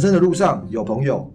[0.00, 1.30] 人生的路上有朋友，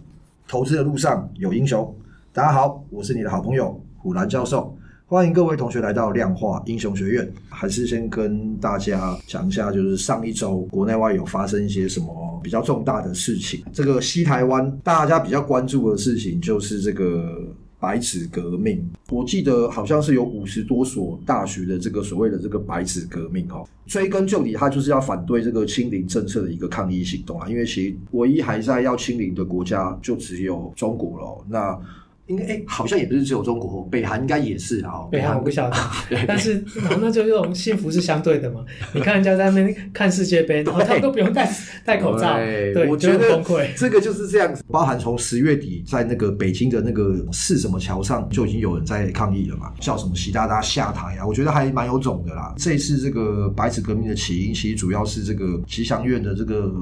[0.48, 1.94] 投资的路上有英雄。
[2.32, 4.76] 大家好，我是你的好朋友虎兰教授，
[5.06, 7.32] 欢迎各位同学来到量化英雄学院。
[7.48, 13.62] 还是先跟大家讲一下，就是上一周国内外有发生一些什么比较重大的事情。
[13.72, 17.38] 这个西台湾大家比较关注的事情，就是这个。
[17.86, 27.48] 白纸革命，我记得好像是有五十多所大学的这个所谓的这个白纸革命哦，追根究底，它就是要反对这个清零政策的一个抗议行动啊。
[27.48, 31.44] 因为其实唯一还在要清零的国家就只有中国了。
[31.48, 31.80] 那
[32.26, 35.06] 应该哎，好像也不是只有中国，北韩应该也是啊。
[35.10, 35.76] 北韩我不晓得，
[36.26, 36.62] 但是
[37.00, 38.64] 那就这种幸福是相对的嘛。
[38.92, 41.48] 你看人家在那边看世界杯，然后他们都不用戴
[41.84, 43.68] 戴口罩，对，我觉得崩溃。
[43.76, 51.26] 这个就是这样子，包含从十月底在那个北京的那个是什么桥上就已经有人在抗议了嘛，叫什么习大大下台啊？
[51.26, 52.54] 我觉得还蛮有种的啦。
[52.58, 56.72] 这一次这个白纸革命的起因，其实主要是这个吉祥院的这个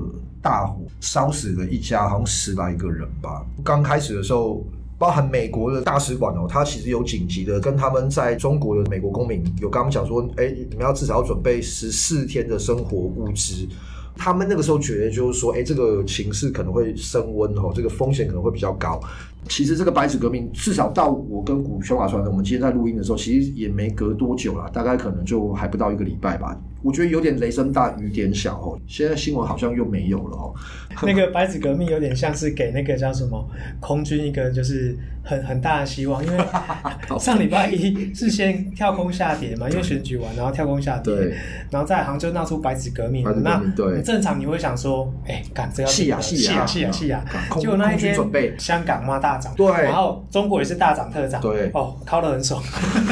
[0.40, 3.44] 大火烧死了一家好像十来个人吧。
[3.62, 4.66] 刚开始的时候。
[5.04, 13.68] 包含美国的大使馆哦，他其实有紧急的跟他们在中国的美国公民有跟他们讲说，哎，你们要至少要准备十四天的生活物资。
[14.16, 18.98] 他们那个时候觉得就是说，哎，这个情势可能会升温哦，这个风险可能会比较高。
[19.46, 26.58] 其实这个白纸革命，至少到我跟古宣华传的，我们今天在录音的时候，其实也没隔多久了，大概可能就还不到一个礼拜吧。
[26.84, 28.78] 我觉得有点雷声大雨点小哦。
[28.86, 30.54] 现在新闻好像又没有了哦。
[31.02, 33.44] 那个白纸革命有点像是给那个叫什么
[33.80, 36.38] 空军一个就是很很大的希望，因为
[37.18, 41.34] 上礼拜一是先跳空下跌嘛，因为选举完然后跳空下跌，对，
[41.70, 44.02] 然后在杭州闹出白纸革命，那对。
[44.02, 47.24] 正常你会想说，哎，赶这要戏呀戏呀戏呀戏呀，
[47.58, 48.14] 结果那一天
[48.58, 52.62] 香港嘛大涨，对，然后中国也是大涨特涨，对，哦，靠得很爽，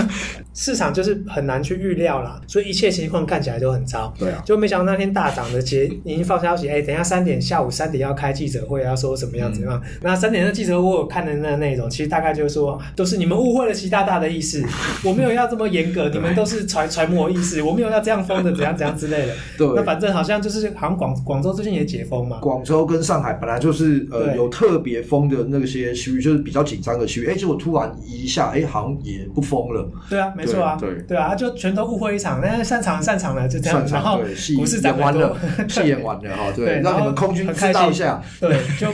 [0.54, 9.80] 市场就是很难去预料啦，所以一切情况看起来都很糟，对啊，就没想到那天大涨的节已经放消息，哎，等一下三点下午三点要开记者会，要说什么样子嘛？
[9.84, 14.62] 嗯、那三点的记者会我看的那内容，其实大概就是说，都是你们误会了习大大的意思，
[15.04, 19.34] 我没有要这么严格，你们都是揣揣摩意思，我没有要这样封的，怎样怎样之类的。
[19.56, 29.90] 对，那反正好像就是好像广广州最近也解封嘛，广州跟上海本来就是呃有特别封的那些区域，就是比较紧张的区域，哎，结果突然一下，哎，好像也不封了。
[30.10, 34.20] 对啊，没错啊，对对啊，就全都误会一场，那擅长擅长了，就这样，然后
[34.56, 35.36] 股市涨完了，
[35.68, 38.88] 戏演完了哈，对，让你们空军知道一下，对，就。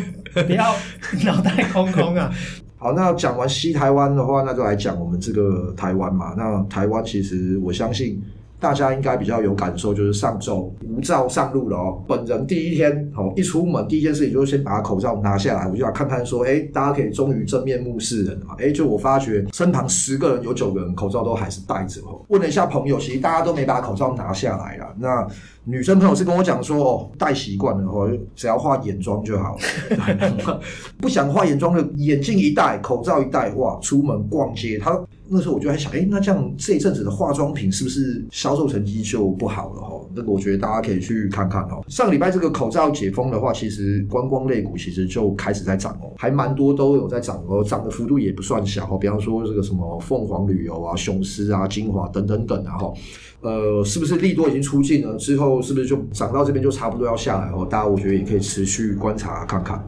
[0.47, 0.73] 不要
[1.25, 2.31] 脑袋空空啊！
[2.77, 6.35] 好，那讲完西台湾的话，那就来讲我们这个台湾嘛。
[6.37, 8.23] 那台湾其实我相信
[8.61, 12.03] 大家应该比较有感受，就是上周无照上路了哦。
[12.09, 18.57] 本人第一天哦，一出门第一件事情就是先把口罩拿下来，我就想看看说，哎，大家可以终于正面目视人了嘛。
[18.59, 22.21] 哎，就我发觉身旁十个人有九个人口罩都还是戴着哦。
[22.29, 24.87] 问了一下朋友，其实大家都没把口罩拿下来了。
[24.99, 25.27] 那
[25.65, 30.61] 女生朋友是跟我讲说，哦，戴习惯了哦，只要化眼妆就好了。
[30.99, 34.99] 不想化眼妆的，眼镜一戴，口罩一戴，哇，出门逛街，他
[35.31, 39.81] 那时候我就在想，哎，那这样这一阵子的化妆品是不是销售成绩就不好了？
[39.81, 41.85] 哈，那个我觉得大家可以去看看哦。
[41.89, 48.97] 上个礼拜这个口罩解封的话，其实观光类股其实就开始在涨哦，还蛮多都有在涨哦，涨的幅度也不算小哦。
[48.99, 52.93] 比方说这个什么凤凰旅游啊、雄狮啊、晶华等等等啊，哈。
[53.41, 55.15] 呃，是不是利多已经出尽了？
[55.17, 57.65] 之后是不是就涨到这边就差不多要下来哦？
[57.65, 59.81] 大家我觉得也可以持续观察看看。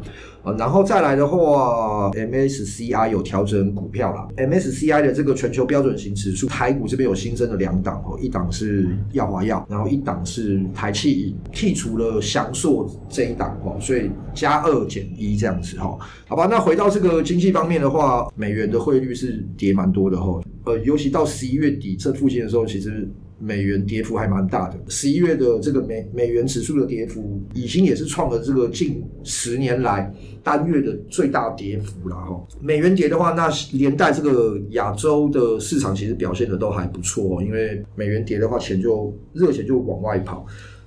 [0.43, 4.27] 呃，然后再来的话，MSCI 有调整股票啦。
[4.37, 15.99] MSCI 的这个全球标准型指数，台股这边有新增了两档哦，一档是耀华药，然后一档是台企银，剔除了祥硕这一档哦，所以加二减一这样子哈。
[16.27, 20.41] 好吧，那回到这个经济方面的话，美元的汇率是跌蛮多的哈。
[20.65, 23.09] 呃，尤其到十一月底这附近的时候，其实。
[23.43, 30.13] 美元跌幅还蛮大的，十一月的这个美美元指数的跌幅，已经也是创了这个近十年来
[30.43, 32.39] 单月的最大跌幅了哈。
[32.61, 40.45] 美元跌的话，那连带这个亚洲的市场其实表现的都还不错，因为美元跌的话，钱就热钱就往外跑，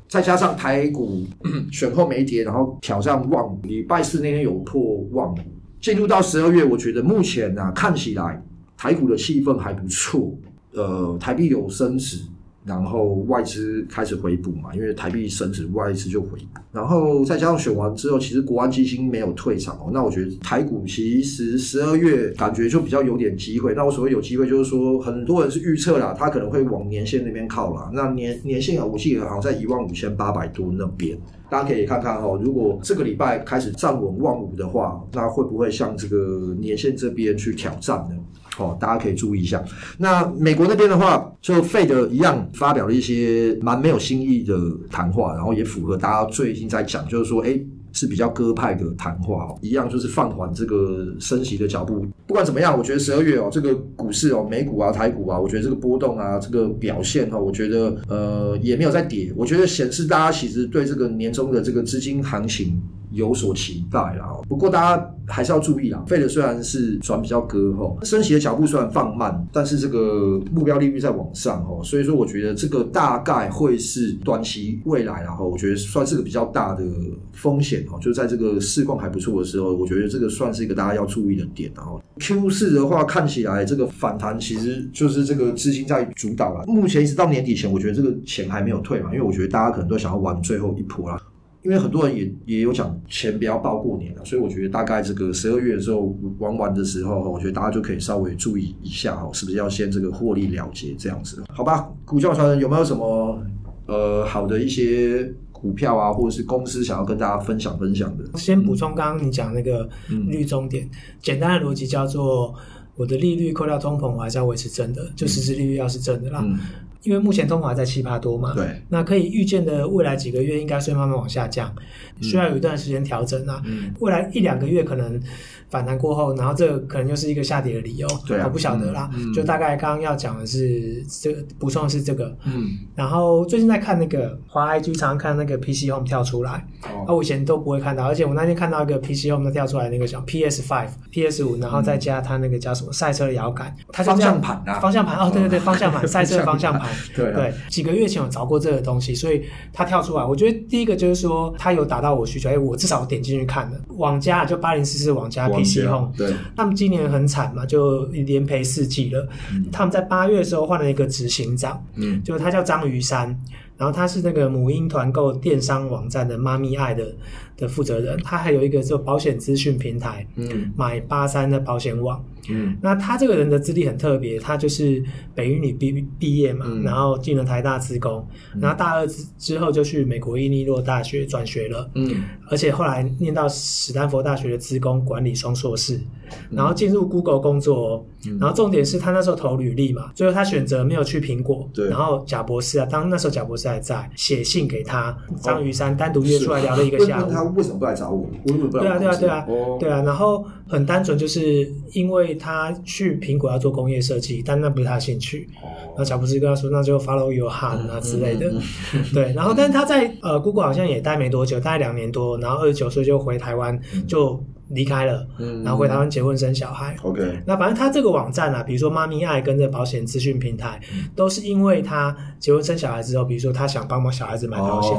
[0.07, 1.25] 再加上台股
[1.73, 5.37] 选后没跌，然后挑战万五，礼拜四那天有破万五，
[5.81, 8.39] 进入到十二月，我觉得目前啊看起来
[8.77, 10.37] 台股的气氛还不错，
[10.73, 12.19] 呃，台币有升值。
[12.65, 16.61] 然后外资开始回补嘛，因为台币升值，外资就回补。
[16.71, 19.91] 然后再加上选完之后，其实国安基金没有退场哦。
[19.93, 23.73] 那我觉得台股其实十二月感觉就比较有点机会。
[23.75, 27.91] 那我所谓有机会，就是说很多人是预测啦，他可能会往年线那边靠啦。
[27.93, 31.17] 那年年线啊，我记得好像在一万五千八百多那边，
[31.49, 32.39] 大家可以看看哦。
[32.41, 38.15] 如果这个礼拜开始站稳万五的话，那会不会向这个年线这边去挑战呢？
[38.59, 39.63] 哦，大家可以注意一下。
[39.97, 44.55] 那美国那边的话，就费德一样发表了一些蛮没有新意的
[44.89, 47.59] 谈话，然后也符合大家最近在讲，就是说，哎，
[47.91, 52.05] 是比较鸽派的谈话哦，一样就是放缓这个升息的脚步。
[52.27, 62.81] 不管怎么样，我觉得十二月哦，这个股市哦，美股啊、台股啊，我觉得这个波动啊，这个表现哈，我觉得呃也没有在跌，我觉得显示大家其实对这个年终的这个资金行情。
[63.13, 66.03] 有所期待啦，不过大家还是要注意啊。
[66.07, 76.83] 费的虽然是转比较割吼，升息的脚步虽然放慢，但是这个目标利率在往上吼，所以说我觉得这个大概会是短期未来然后我觉得算是个比较大的
[77.31, 86.65] 风险哦，就在这个市况还不错的时候，我觉得这个算是一个大家要注意的点然后 Q 四的话，看起来这个反弹其实就是这个资金在主导了。
[86.65, 91.21] 目前一直到年底前，我觉得这个钱还没有退嘛，因为我觉得大家可能都想要玩最后一波啦。
[91.63, 101.41] 因为很多人也也有讲钱不要抱过年了，所以我觉得大概这个十二月的时候玩完的时候，我觉得大家就可以稍微注意一下哈，是不是要先这个获利了结这样子？
[101.49, 103.41] 好吧，股教传人有没有什么
[103.85, 108.37] 呃好的一些股票啊，或者是公司想要跟大家分享分享的？
[108.37, 109.89] 先补充刚刚你讲那个
[110.27, 112.53] 率终点，嗯、简单的逻辑叫做
[112.97, 116.41] 我的利率扣掉通膨，我还是要维持正的，就实质利率要是正的啦。
[116.43, 116.59] 嗯
[117.03, 121.73] 因为目前通膨还在七趴多嘛，对，那可以预见的未来几个月应该是会慢慢往下降，
[122.21, 123.61] 需要有一段时间调整啊。
[123.65, 125.21] 嗯、未来一两个月可能
[125.69, 129.09] 反弹过后，然后这个可能又是一个下跌的理由，对啊，我不晓得啦。
[129.13, 132.35] 嗯、就大概刚刚要讲的是这个，补充的是这个。
[132.45, 147.53] 嗯，然后最近在看那个华 IG，常常看那个 PC Home 跳出来，哦，啊、我以前都不会看到，而且我那天看到一个 PC Home 的跳出来那个叫 PS Five、PS 五，然后再加它那个叫什么赛车的摇杆，它方向盘啊，方向盘哦，对对对， 方向盘，赛车的方向盘， 对、啊、对。
[147.69, 150.23] 几个月前有找过这个东西，所以它跳出来。
[150.23, 152.49] 我觉得第一个就是说，它有达到我需求。
[152.49, 153.77] 哎，我至少点进去看了。
[153.97, 159.27] 网家就八零四四网家 PC Home，对，他们今年很惨嘛，就连赔四季了。
[159.51, 163.37] 嗯、他们在八月的时候换了一个执行长，嗯，就他叫张于山，
[163.77, 167.15] 然后他是那个母婴团购电商网站的妈咪爱的
[167.57, 172.23] 的负责人，他还有一个做保险资讯平台，嗯，买八三的保险网。
[172.49, 175.01] 嗯，那他这个人的资历很特别，他就是
[175.33, 186.03] 北一女毕毕业嘛，嗯、然后进了台大资工，嗯、然后大二之之后就去美国伊利诺大学转学了，嗯，而且后来念到史丹佛大学的资工管理双硕士，嗯、
[186.51, 198.27] 然后进入 Google 工作，嗯、然后重点是他那时候投履历嘛，最后他选择没有去苹果，对，然后贾博士啊，当那时候贾博士还在，写信给他张于山单独约出来聊了一个下午，他为什么不来找我？
[198.47, 202.37] 我不对啊对啊对啊，哦、对啊，然后很单纯就是因为。
[202.43, 205.47] 他去苹果要做工业设计，但那不是他兴趣。
[205.61, 208.51] 然后贾博士跟他说：“那就 follow your heart 啊之类的。”
[209.13, 214.43] 对，然后但是他在呃 Google 好像也待没多久，大概两年多，然后二十九岁就回台湾就。
[214.73, 216.95] 离开了，嗯然后回台湾结婚生小孩。
[217.01, 220.79] OK，那反正他这个网站啊，比如说妈咪爱跟这保险资讯平台，
[221.15, 224.91] 都是因为他结婚生小孩之后，比如说他想帮忙小孩子买保险，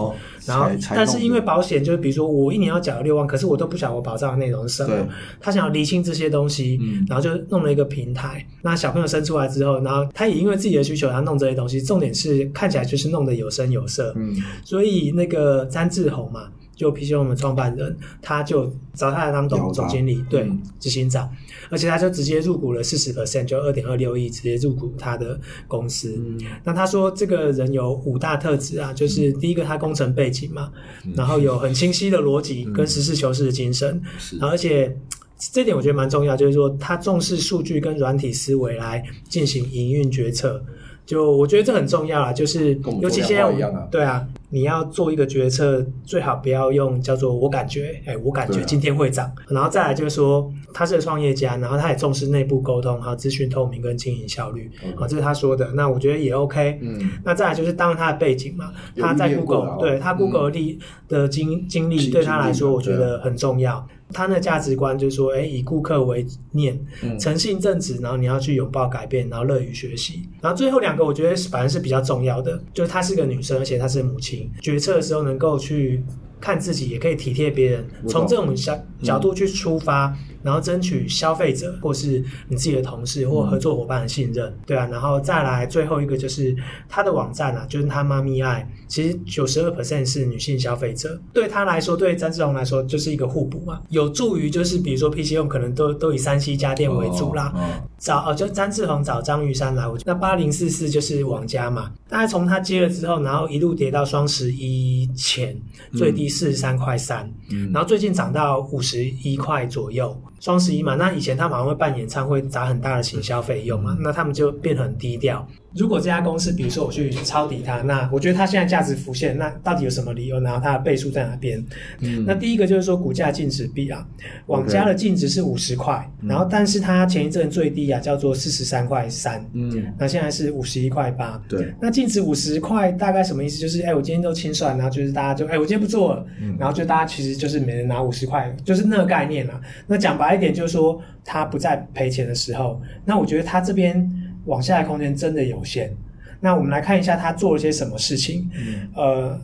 [0.47, 4.95] 然后但是因为保险就是比如说我一年要缴六万，可是我都不晓得我保障的内容是什么，
[5.41, 6.79] 他想要厘清这些东西，
[7.09, 8.45] 然后就弄了一个平台。
[8.63, 14.13] 那小朋友生出来之后，然后他也因为自己的需求，他弄这些东西，重点是看起来就是弄得有声有色。
[14.17, 14.35] 嗯，
[14.65, 16.49] 所以那个詹志宏嘛。
[16.75, 20.51] 就 PC Home 的创办人，他就找他来当总总经理，对，
[20.81, 21.31] 执行长，
[21.71, 25.39] 而且他就直接入股了四十 percent，就二点二六亿，直接入股他的
[25.69, 26.15] 公司。
[26.19, 30.73] 嗯、那他说这个人有五大特质啊，就是第一个他工程背景嘛，
[31.07, 34.01] 嗯、然后有很清晰的逻辑跟实事求是的精神，
[34.33, 34.97] 嗯、然后而且
[35.39, 40.65] 这点我觉得蛮重要，就是说他重视数据跟软体思维来进行营运决策。
[41.07, 42.73] 就我觉得这很重要啊，就是
[43.03, 56.79] 尤其现在我们对啊，你要做一个决策，最好不要用叫做我感觉，哎，我感觉今天会涨，然后再来就是说他是个创业家，然后他也重视内部沟通，还有资讯透明跟经营效率，好，这是他说的，那我觉得也 OK。
[56.81, 63.85] 嗯，那再来就是当他的背景嘛，他在 Google，对他 Google 的的经经历对他来说，我觉得很重要。
[64.15, 66.81] 他的价值观就是说，哎，以顾客为念，
[67.21, 70.23] 诚信正直，然后你要去拥抱改变，然后乐于学习。
[70.41, 76.03] 然后最后两个，我觉得反正是比较重要的，就是她是个女生，而且她是母亲，决策的时候能够去。
[76.41, 86.57] 看自己也可以体贴别人，从这种角角度去出发，嗯、然后争取消费者或是你自己的同事或合作伙伴的信任，嗯、对啊，然后再来最后一个就是
[86.89, 97.61] 他的网站啊，就是他妈咪爱，其实九十二 percent 是女性消费者，对他来说，对詹志宏来说就是一个互补嘛，有助于就是比如说 PC Home 可能都都以三 C 家电为主啦，哦。
[97.61, 105.57] 哦、找哦就詹志宏找张玉山来，我那八零四四就是网家嘛，大概从他接了之后，然后一路跌到双十一前
[105.95, 106.31] 最低、嗯。
[106.35, 107.33] 四十三块三，
[107.73, 110.17] 然后最近涨到五十十一块左右。
[110.45, 115.49] 双十一嘛，那以前他们好像会办演唱会，砸很大的行销费用嘛，那他们就变得很低调。
[115.75, 120.39] 如果这家公司，比如说我去抄底它，那我觉得它现在价值浮现，那到底有什么理由？
[120.41, 121.59] 然后它的倍数在哪边？
[122.01, 124.07] 嗯，那第一个就是说股价净值比啊，
[124.47, 133.59] 网家的净值是五十块，然后但是它前一阵最低啊叫做四十三块三，嗯，那现在是五十一块八，对，那净值五十块大概什么意思？
[133.59, 136.25] 就是哎，我今天都清算，然后就是大家就哎，我今天不做了，
[136.57, 139.61] 然后就大家其实就是每人拿五十块，就是那个概念啊。
[139.89, 144.21] 那讲白一点就是说，他不再赔钱的时候，那我觉得他这边。
[144.47, 145.91] 往下的空间真的有限。
[146.39, 148.47] 那我们来看一下他做了些什么事情。
[148.55, 149.41] 嗯、呃，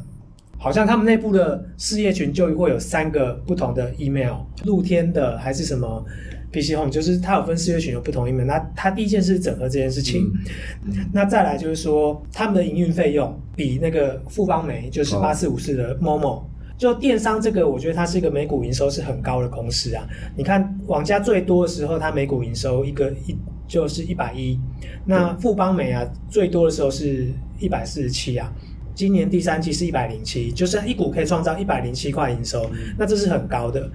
[0.58, 6.04] 好像他们内部的事业群就会有三个不同的 email，露天的还是什么
[6.52, 8.44] PC Home，就是他有分事业群有不同 email。
[8.44, 10.30] 那他第一件事整合这件事情。
[11.14, 16.42] 那再来就是说，他们的营运费用比那个富邦媒，就是八四五四的 Momo，
[16.80, 20.02] 就电商这个，我觉得它是一个每股营收是很高的公司啊。
[20.34, 23.36] 你看网家最多的时候，它每股营收一个一。
[23.68, 24.58] 就是一百一，
[25.04, 27.28] 那富邦美啊，最多的时候是
[27.60, 28.52] 一百四十七啊，
[28.96, 32.68] 今年第三季是一百零七，就是一股可以创造一百零七块营收，
[32.98, 33.88] 那这是很高的。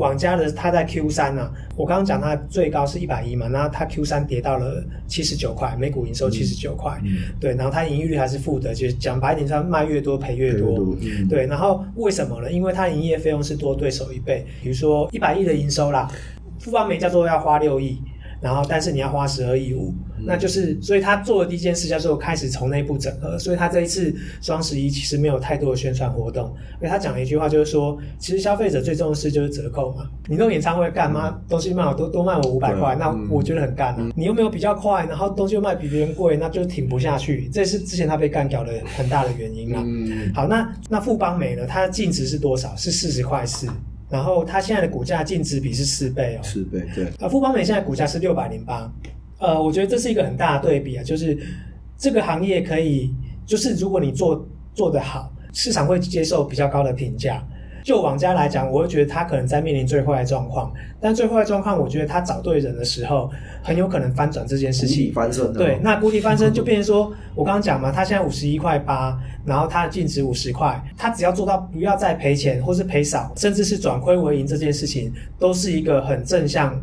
[0.00, 12.50] 网家的它在 Q 三啊，我刚刚讲它最高是一百一嘛，那它 Q 三跌到了七十九块，每股营收七十九块，嗯、对，然后它盈利率还是负的，就是讲白点，它卖越多赔越多，多嗯、对，然后为什么呢？
[12.50, 16.10] 因为它营业费用是多对手一倍，比如说一百亿的营收啦，
[16.58, 18.00] 富邦美叫做要花六亿。
[18.42, 19.92] 然后，但是你要花十二亿五，
[20.24, 23.38] 那就是，所以他做的第一件事叫做开始从内部整合。
[23.38, 30.08] 所以他这一次双十一其实没有太多的宣传活动，因为他讲了一句话，就是说，其实消费者最重视就是折扣嘛。
[30.28, 31.40] 你弄演唱会干嘛？
[31.48, 34.10] 东西卖我多多卖我五百块，那我觉得很干啊。
[34.14, 37.48] 你又没有比较快，然后东西又卖比别人贵，那就挺不下去。
[37.52, 39.84] 这是之前他被干掉的很大的原因啦。
[40.34, 41.66] 好，那那富邦美呢？
[41.66, 42.74] 它的净值是多少？
[42.76, 43.66] 是四十块四。
[44.08, 47.04] 然后它现在的股价净值比是四倍哦，四倍对。
[47.20, 48.92] 啊，富邦美现在股价是六百零八，
[49.40, 51.36] 呃，我觉得这是一个很大的对比啊，就是
[51.96, 53.12] 这个行业可以，
[53.46, 57.42] 就是如果你做做得好，市场会接受比较高的评价。
[57.82, 60.70] 就网家来讲，我会觉得他可能在面临最坏的状况，
[61.00, 63.30] 但最坏的状况，我觉得他找对人的时候，
[63.62, 65.10] 很有可能翻转这件事情。
[65.14, 65.50] 翻身。
[65.54, 76.78] 对，那谷底翻身就变成说， 我刚刚讲嘛，他现在五十一块八，然后他的净值五十块，他只要做到不要再赔钱，或是赔少，甚至是转亏为盈，这件事情都是一个很正向。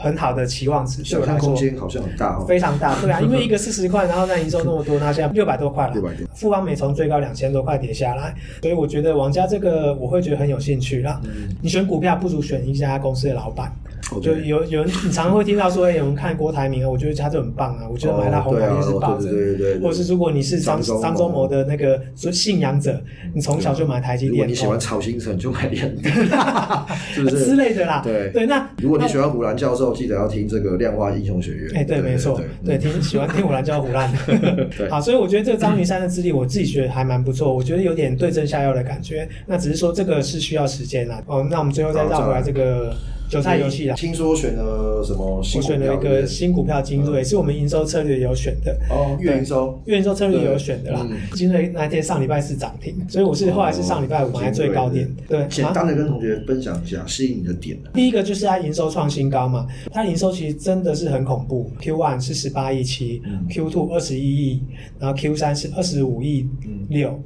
[0.00, 6.26] 很好的期望值，想象空间好像很大哦，非常大， 对啊，因为一个四十块，然后那营收那么多，那现在六百多块了，六百多。
[6.34, 11.20] 富邦美从最高两千多块跌下来，所以我觉得王家这个我会觉得很有兴趣啦。
[11.24, 13.70] 嗯，你选股票不如选一家公司的老板。
[14.18, 19.30] 就有有人，你常常会听到说，有人看郭台铭啊，我觉得他就很棒啊，我觉得买他红海也是保证。
[19.30, 19.78] 对对对。
[19.80, 22.00] 或者是如果你是张张忠谋的那个
[22.32, 23.00] 信仰者，
[23.34, 24.48] 你从小就买台积电。
[24.48, 26.12] 你喜欢炒新城，就买联电，
[27.12, 27.44] 是不是？
[27.44, 28.00] 之类的啦。
[28.02, 31.70] 对对，那如果你喜欢胡兰教授，记得要听这个量化英雄学院。
[31.74, 34.68] 哎，对，没错，对，听喜欢听胡兰教胡兰的。
[34.90, 39.28] 好，所以我觉得这个张云山的资历，我自己觉得还蛮不错，我觉得有点对症下药的感觉。
[39.46, 41.22] 那只是说这个是需要时间啦。
[41.26, 42.94] 哦，那我们最后再绕回来这个。
[43.30, 45.36] 韭菜游戏啦，听说选了什么？
[45.36, 48.76] 我选了一个新股票精锐，是我们营收策略有选的。
[48.90, 51.08] 哦，月营收，月营收策略有选的啦。
[51.34, 55.08] 精锐那天上礼拜四涨停，所以我是后来是上礼拜五买在最高点。
[55.28, 57.78] 对，简单的跟同学分享一下吸引你的点。
[57.94, 61.70] 第一个就是它营收创新高嘛，它营收其实真的是很恐怖。
[61.80, 64.62] Q one 是十八亿七，Q two 二十一亿，
[64.98, 66.48] 然后 Q 三是二十五亿
[66.88, 67.22] 六。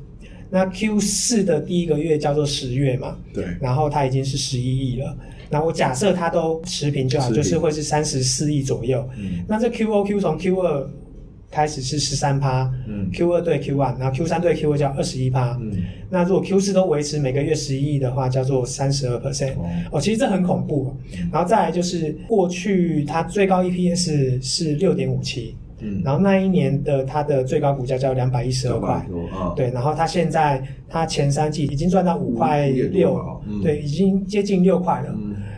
[0.54, 5.16] 那 Q 四的第一个月叫做十月嘛，对，然后它已经是十一亿了。
[5.50, 9.04] 那我假设它都持平就好，就是会是三十四亿左右。
[9.18, 10.88] 嗯，那这 Q O Q 从 Q 二
[11.50, 15.58] 开始是十三趴，嗯，Q 二对 Q one，然后 Q 三对 Q 二叫二十一趴。
[15.60, 15.72] 嗯，
[16.08, 19.54] 那如果 Q 四都维持每个月十一亿的话，叫做三十二 percent。
[19.90, 20.94] 哦，其实这很恐怖。
[21.32, 25.56] 然后再来就是过去它最高 EPS 是六点五七。
[25.84, 29.06] 嗯，然后那一年的它的最高股价叫两百一十二块，
[29.54, 33.20] 对，然后它现在它前三季已经赚到五块六，
[33.62, 35.14] 对，已经接近六块了。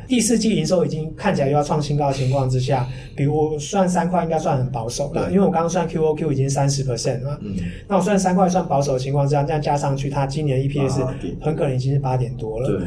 [0.08, 7.54] 第四季营收已经看起来又要创新高的情况之下，比如我算三块应该算很保守了，因为我刚刚算 QOQ 已经三十 percent 了，嗯，
[7.88, 11.04] 那我算三块算保守的情况之下，这样加上去，它今年 EPS
[11.40, 12.68] 很可能已经是八点多了。
[12.68, 12.86] 对，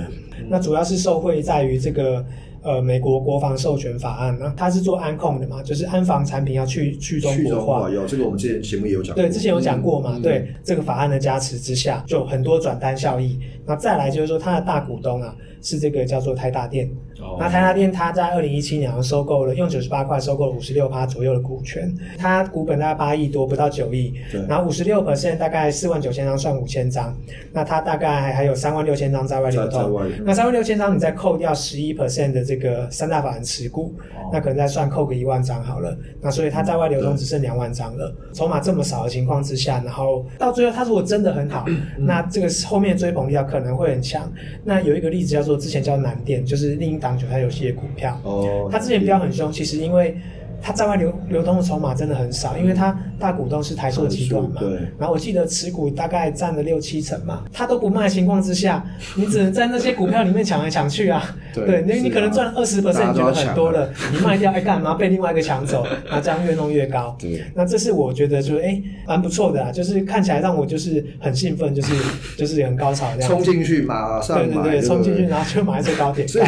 [0.50, 2.26] 那主要是受惠在于这个。
[2.62, 7.90] 呃，美国国防授权法案呢，它是做安控的嘛，就是安防产品要去去中国化。
[7.90, 9.24] 有这个，我们之前节目也有讲过。
[9.24, 10.14] 对，之前有讲过嘛。
[10.16, 13.40] 嗯、对，这个法案的加持之下，就很多转单效益。
[13.66, 16.90] 那再来就是说，它的大股东啊，是这个叫做台大电
[17.22, 24.14] 哦、那台达电它在二零一七年收购了，用九十八块收购了五十六趴左右的股权，它股本大概八亿多，不到九亿。
[24.32, 24.42] 对。
[24.48, 27.16] 然后五十六 percent 大概四万九千张，算五千张。
[27.52, 30.02] 那它大概还有三万六千张在外流通。
[30.24, 35.98] 那三万六千张，你再扣掉十一 percent 的这个三大法人持股，哦、那可能再算扣个一万张好了。
[36.22, 38.14] 那所以它在外流通只剩两万张了。
[38.34, 44.32] 筹码这么少的情况之下，然后到最后它如果真的很好，嗯、 那这个后面追捧力道可能会很强。
[44.64, 48.20] 那有一个例子叫做之前叫南电，就是另一档韭菜游戏的股票。
[48.24, 48.70] 哦。
[48.72, 50.18] 它之前飙很凶，其实因为。
[50.62, 54.70] 它在外流流通的筹码真的很少，因为它大股东是台塑集团嘛，对。
[54.98, 58.84] 然后我记得持股大概占了六七成嘛，他都不卖的情况之下，
[59.16, 61.36] 你只能在那些股票里面抢来抢去啊。
[61.54, 65.86] 对，那你可能赚二十 percent 觉得很多了，你卖掉哎干嘛被另外一个抢走？
[66.10, 67.16] 那这样越弄越高。
[67.20, 67.44] 对。
[67.54, 71.94] 那这是我觉得就是哎蛮不错的啊，就是看起来让我就是很兴奋，就是
[72.38, 73.30] 就是很高潮这样。
[73.30, 74.46] 冲进去马上买。
[74.46, 76.28] 对对对，冲进去然后就买最高点。
[76.28, 76.46] 所以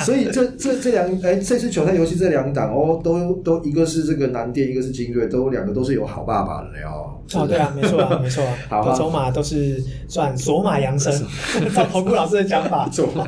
[0.00, 3.14] 所以这这这两哎这次韭菜游戏这两档哦都。
[3.44, 7.14] 都一个是这个南电，一个是金锐，都两个都是有好爸爸的哦。
[7.34, 8.54] 哦，对啊， 没错啊，没错啊。
[8.68, 11.12] 好啊，筹码都是算索马扬升，
[11.74, 13.26] 照头部老师的讲法， 走马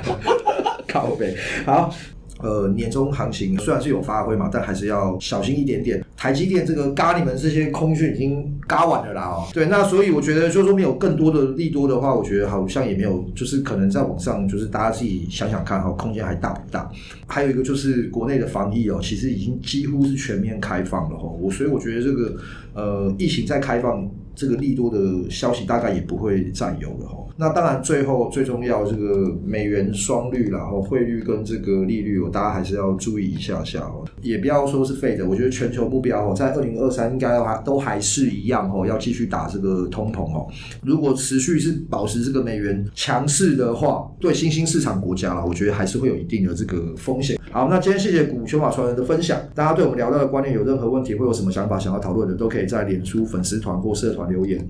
[0.88, 1.36] 靠北。
[1.66, 1.90] 好。
[2.38, 6.04] 呃，年终行情虽然是有发挥嘛，但还是要小心一点点。
[6.16, 9.48] 台积电这个嘎你们这些空讯已经嘎完了啦哦。
[9.52, 16.90] 对，那所以我觉得就是说没有更多的利多的话，我觉得好像也没有，就是可能在网上，就是大家自己想想看哈，空间还大不大？
[17.26, 21.28] 还有一个就是国内的防疫哦，其实已经几乎是全面开放了哈。
[21.40, 22.36] 我所以我觉得这个
[22.74, 24.08] 呃，疫情在开放。
[24.38, 24.98] 这个利多的
[25.30, 27.16] 消息大概也不会再有了哈。
[27.38, 34.04] 那当然，最后最重要这个美元双率然后汇率跟这个利率，大家还是要注意一下下哦。
[34.22, 40.46] 也不要说是废的，我觉得全球目标哦，在二零二三应该还都还是一样哦，要继续打这个通膨哦。
[40.82, 47.38] 如果持续是保持这个美元强势的话，对新兴市场国家啦，我觉得还是会有一定的这个风险。
[47.50, 49.38] 好，那今天谢谢股球法传人的分享。
[49.54, 54.66] 大家对我们聊到的观念有任何问题，会有什么想法想要讨论的，都可以在脸书粉丝团或社团留言。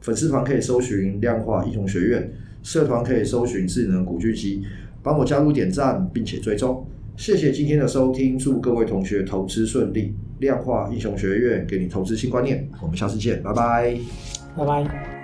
[0.00, 4.62] 粉丝团可以搜寻量化英雄学院，社团可以搜寻智能古巨基，
[5.02, 6.86] 帮我加入点赞并且追踪。
[7.16, 10.14] 谢谢今天的收听，祝各位同学投资顺利。
[10.38, 13.94] 量化英雄学院给你投资新观念，我们下次见，拜拜，
[14.56, 15.19] 拜拜。